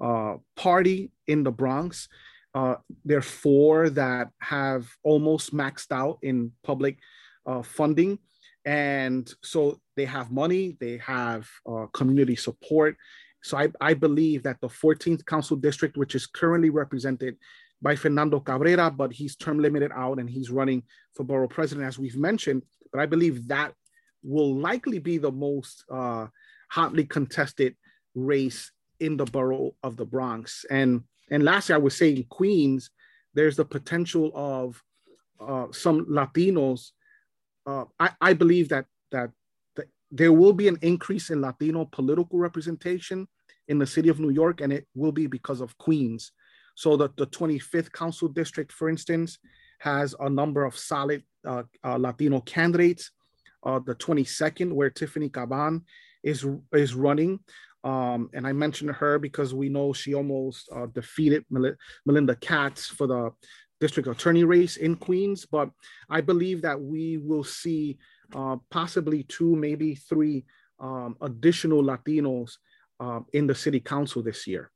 [0.01, 2.09] uh, Party in the Bronx.
[2.55, 6.99] Uh, there are four that have almost maxed out in public
[7.46, 8.18] uh, funding.
[8.64, 12.96] And so they have money, they have uh, community support.
[13.42, 17.37] So I, I believe that the 14th Council District, which is currently represented
[17.81, 20.83] by Fernando Cabrera, but he's term limited out and he's running
[21.14, 22.62] for borough president, as we've mentioned.
[22.92, 23.73] But I believe that
[24.23, 26.27] will likely be the most uh,
[26.70, 27.76] hotly contested
[28.14, 30.64] race in the borough of the Bronx.
[30.70, 32.90] And and lastly, I would say in Queens,
[33.35, 34.83] there's the potential of
[35.40, 36.90] uh, some Latinos.
[37.66, 39.30] Uh, I, I believe that, that
[39.76, 43.28] that there will be an increase in Latino political representation
[43.68, 46.32] in the city of New York, and it will be because of Queens.
[46.74, 49.38] So the, the 25th Council District, for instance,
[49.78, 53.11] has a number of solid uh, uh Latino candidates.
[53.62, 55.82] Uh, the 22nd, where Tiffany Caban
[56.23, 57.41] is is running.
[57.83, 62.87] Um, and I mentioned her because we know she almost uh, defeated Mel- Melinda Katz
[62.87, 63.31] for the
[63.81, 65.47] district attorney race in Queens.
[65.47, 65.71] But
[66.11, 67.99] I believe that we will see
[68.35, 70.45] uh, possibly two, maybe three
[70.79, 72.53] um, additional Latinos
[73.01, 74.71] uh, in the city council this year.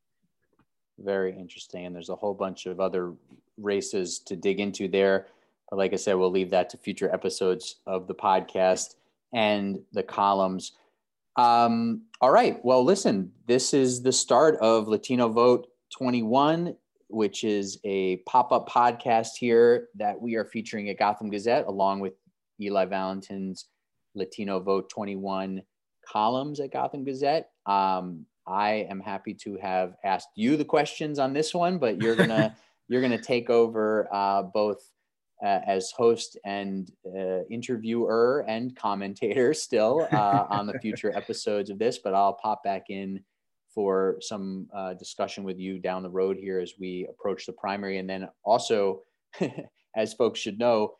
[0.98, 1.86] Very interesting.
[1.86, 3.12] And there's a whole bunch of other
[3.58, 5.26] races to dig into there.
[5.68, 8.94] But like I said, we'll leave that to future episodes of the podcast
[9.32, 10.72] and the columns.
[11.36, 12.64] Um, all right.
[12.64, 15.66] Well, listen, this is the start of Latino Vote
[15.96, 16.76] 21,
[17.08, 22.00] which is a pop up podcast here that we are featuring at Gotham Gazette along
[22.00, 22.14] with
[22.60, 23.66] Eli Valentin's
[24.14, 25.62] Latino Vote 21
[26.06, 27.50] columns at Gotham Gazette.
[27.66, 32.16] Um, I am happy to have asked you the questions on this one, but you're
[32.16, 32.54] gonna
[32.88, 34.78] you're gonna take over uh, both
[35.44, 41.78] uh, as host and uh, interviewer and commentator still uh, on the future episodes of
[41.78, 43.22] this, but I'll pop back in
[43.74, 47.98] for some uh, discussion with you down the road here as we approach the primary.
[47.98, 49.02] And then also,
[49.96, 50.94] as folks should know,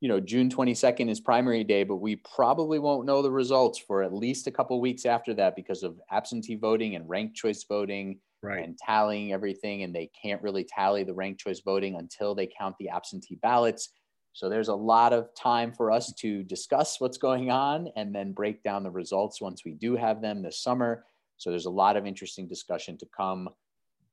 [0.00, 4.04] you know, June 22nd is primary day, but we probably won't know the results for
[4.04, 8.20] at least a couple weeks after that because of absentee voting and ranked choice voting
[8.42, 8.64] right.
[8.64, 9.82] and tallying everything.
[9.82, 13.90] And they can't really tally the ranked choice voting until they count the absentee ballots.
[14.32, 18.32] So there's a lot of time for us to discuss what's going on and then
[18.32, 21.04] break down the results once we do have them this summer.
[21.38, 23.48] So there's a lot of interesting discussion to come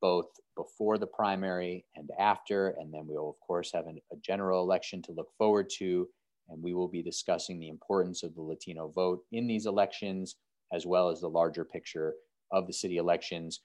[0.00, 2.70] both before the primary and after.
[2.80, 6.08] And then we will, of course, have an, a general election to look forward to.
[6.48, 10.36] And we will be discussing the importance of the Latino vote in these elections,
[10.72, 12.14] as well as the larger picture
[12.52, 13.60] of the city elections.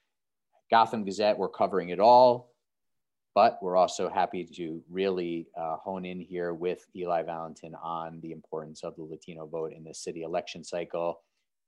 [0.72, 2.54] Gotham Gazette, we're covering it all,
[3.36, 8.32] but we're also happy to really uh, hone in here with Eli Valentin on the
[8.32, 11.22] importance of the Latino vote in the city election cycle.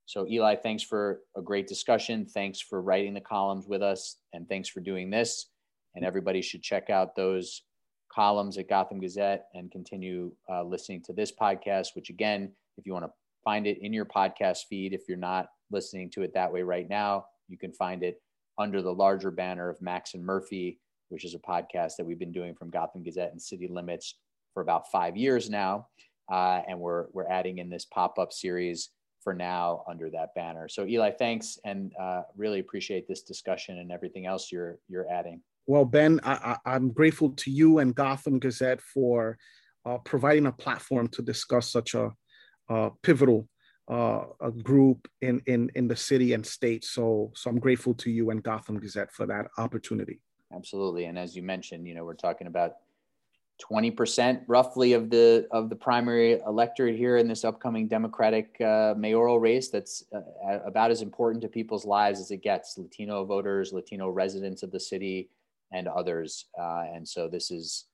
[0.06, 2.24] So, Eli, thanks for a great discussion.
[2.24, 5.46] Thanks for writing the columns with us, and thanks for doing this.
[5.94, 7.62] And everybody should check out those
[8.10, 12.92] columns at Gotham Gazette and continue uh, listening to this podcast, which, again, if you
[12.92, 13.12] want to
[13.44, 16.88] find it in your podcast feed, if you're not listening to it that way right
[16.88, 18.20] now, you can find it
[18.58, 22.32] under the larger banner of Max and Murphy, which is a podcast that we've been
[22.32, 24.16] doing from Gotham Gazette and City Limits
[24.52, 25.88] for about five years now.
[26.30, 28.90] Uh, and we're, we're adding in this pop up series
[29.22, 30.68] for now under that banner.
[30.68, 35.40] So, Eli, thanks and uh, really appreciate this discussion and everything else you're, you're adding.
[35.66, 39.38] Well, Ben, I, am grateful to you and Gotham Gazette for
[39.86, 42.10] uh, providing a platform to discuss such a,
[43.02, 43.46] pivotal
[43.90, 46.84] uh, a group in, in, in the city and state.
[46.84, 50.20] So, so I'm grateful to you and Gotham Gazette for that opportunity.
[50.54, 51.06] Absolutely.
[51.06, 52.76] And as you mentioned, you know, we're talking about
[53.62, 59.38] 20% roughly of the of the primary electorate here in this upcoming democratic uh, mayoral
[59.38, 64.08] race that's uh, about as important to people's lives as it gets latino voters latino
[64.08, 65.30] residents of the city
[65.72, 67.84] and others uh, and so this is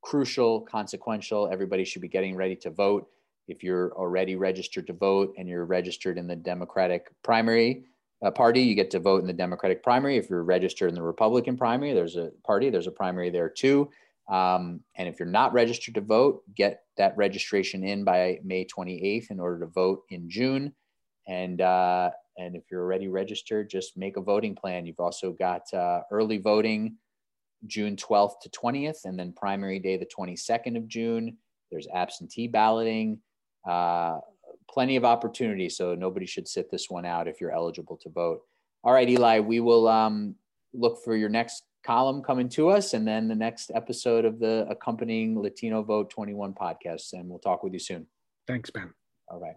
[0.00, 3.06] crucial consequential everybody should be getting ready to vote
[3.48, 7.84] if you're already registered to vote and you're registered in the Democratic primary
[8.24, 10.16] uh, party, you get to vote in the Democratic primary.
[10.16, 13.90] If you're registered in the Republican primary, there's a party, there's a primary there too.
[14.30, 19.30] Um, and if you're not registered to vote, get that registration in by May 28th
[19.30, 20.72] in order to vote in June.
[21.26, 24.86] And uh, and if you're already registered, just make a voting plan.
[24.86, 26.96] You've also got uh, early voting
[27.66, 31.36] June 12th to 20th, and then primary day the 22nd of June.
[31.70, 33.18] There's absentee balloting
[33.68, 34.18] uh,
[34.68, 35.68] plenty of opportunity.
[35.68, 38.42] So nobody should sit this one out if you're eligible to vote.
[38.82, 40.34] All right, Eli, we will um,
[40.72, 44.66] look for your next column coming to us and then the next episode of the
[44.68, 47.12] accompanying Latino Vote 21 podcast.
[47.12, 48.06] And we'll talk with you soon.
[48.46, 48.92] Thanks, Ben.
[49.28, 49.56] All right.